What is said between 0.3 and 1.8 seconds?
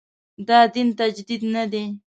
دا دین تجدید نه